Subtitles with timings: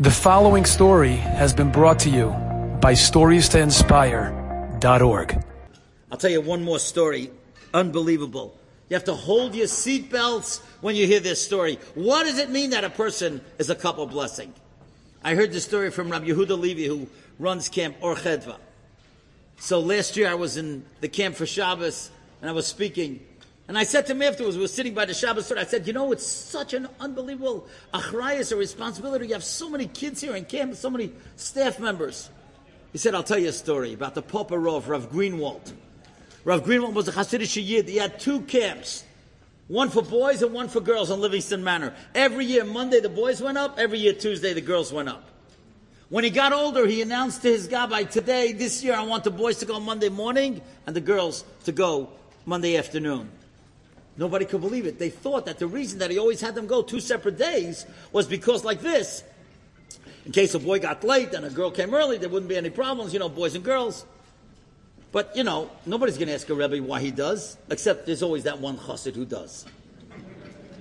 [0.00, 2.28] The following story has been brought to you
[2.80, 5.44] by StoriesToInspire.org.
[6.12, 7.32] I'll tell you one more story.
[7.74, 8.56] Unbelievable.
[8.88, 11.80] You have to hold your seatbelts when you hear this story.
[11.96, 14.54] What does it mean that a person is a couple blessing?
[15.24, 17.08] I heard the story from Rabbi Yehuda Levi, who
[17.40, 18.54] runs Camp Or Chedva.
[19.56, 23.18] So last year I was in the camp for Shabbos, and I was speaking,
[23.68, 25.86] and I said to him afterwards, we were sitting by the Shabbos store, I said,
[25.86, 29.26] you know, it's such an unbelievable achrayas, a responsibility.
[29.26, 32.30] You have so many kids here in camp, so many staff members.
[32.92, 35.72] He said, I'll tell you a story about the Pupa Rav, Rav Greenwald.
[36.44, 37.90] Rav Greenwald was a Hasidic Yid.
[37.90, 39.04] He had two camps,
[39.66, 41.94] one for boys and one for girls on Livingston Manor.
[42.14, 45.28] Every year, Monday the boys went up, every year, Tuesday the girls went up.
[46.08, 49.30] When he got older, he announced to his gabbai, today, this year, I want the
[49.30, 52.08] boys to go Monday morning and the girls to go
[52.46, 53.30] Monday afternoon.
[54.18, 54.98] Nobody could believe it.
[54.98, 58.26] They thought that the reason that he always had them go two separate days was
[58.26, 59.22] because, like this,
[60.26, 62.68] in case a boy got late and a girl came early, there wouldn't be any
[62.68, 64.04] problems, you know, boys and girls.
[65.12, 68.42] But, you know, nobody's going to ask a Rebbe why he does, except there's always
[68.42, 69.64] that one chassid who does.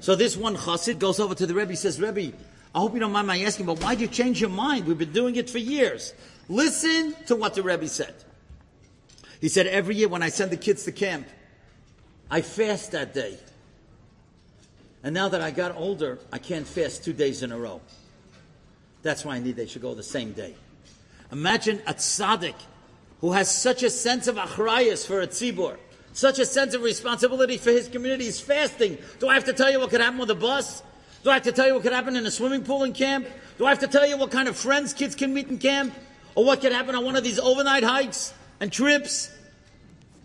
[0.00, 2.34] So this one chassid goes over to the Rebbe, says, Rebbe,
[2.74, 4.86] I hope you don't mind my asking, but why'd you change your mind?
[4.86, 6.14] We've been doing it for years.
[6.48, 8.14] Listen to what the Rebbe said.
[9.42, 11.28] He said, every year when I send the kids to camp,
[12.30, 13.38] I fast that day.
[15.02, 17.80] And now that I got older, I can't fast two days in a row.
[19.02, 20.54] That's why I need they should go the same day.
[21.30, 22.56] Imagine a tzaddik
[23.20, 25.76] who has such a sense of achrayas for a tzibur,
[26.12, 28.26] such a sense of responsibility for his community.
[28.26, 28.98] is fasting.
[29.20, 30.82] Do I have to tell you what could happen with a bus?
[31.22, 33.26] Do I have to tell you what could happen in a swimming pool in camp?
[33.58, 35.94] Do I have to tell you what kind of friends kids can meet in camp?
[36.34, 39.30] Or what could happen on one of these overnight hikes and trips?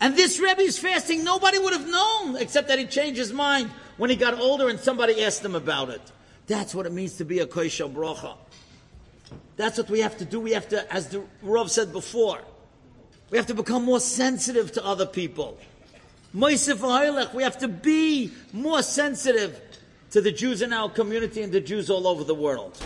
[0.00, 1.24] And this Rebbe is fasting.
[1.24, 4.80] Nobody would have known except that he changed his mind when he got older and
[4.80, 6.00] somebody asked him about it.
[6.46, 8.36] That's what it means to be a Koisha Brocha.
[9.56, 10.40] That's what we have to do.
[10.40, 12.40] We have to, as the Rav said before,
[13.30, 15.58] we have to become more sensitive to other people.
[16.32, 19.60] We have to be more sensitive
[20.12, 22.82] to the Jews in our community and the Jews all over the world.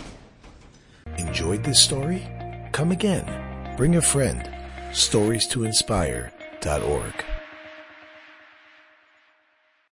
[1.17, 2.27] Enjoyed this story?
[2.73, 3.25] Come again.
[3.77, 4.49] Bring a friend.
[4.93, 6.31] Stories to inspire
[6.81, 7.34] org.